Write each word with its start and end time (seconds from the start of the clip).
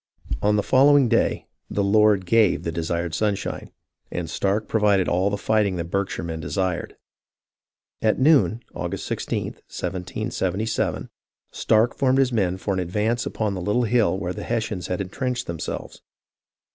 On 0.41 0.55
the 0.55 0.63
following 0.63 1.07
day" 1.07 1.45
the 1.69 1.83
Lord 1.83 2.25
gave 2.25 2.63
the 2.63 2.71
desired 2.71 3.13
sun 3.13 3.35
shine," 3.35 3.69
and 4.09 4.27
Stark 4.27 4.67
provided 4.67 5.07
all 5.07 5.29
the 5.29 5.37
fighting 5.37 5.75
the 5.75 5.83
Berkshire 5.83 6.23
men 6.23 6.39
desired. 6.39 6.95
At 8.01 8.17
noon 8.17 8.63
(August 8.73 9.07
i6, 9.07 9.31
1777) 9.67 11.11
Stark 11.51 11.95
formed 11.95 12.17
his 12.17 12.33
men 12.33 12.57
for 12.57 12.73
an 12.73 12.79
advance 12.79 13.27
upon 13.27 13.53
the 13.53 13.61
little 13.61 13.83
hill 13.83 14.17
where 14.17 14.33
the 14.33 14.41
Hes 14.41 14.65
sians 14.69 14.87
had 14.87 15.01
entrenched 15.01 15.45
themselves. 15.45 16.01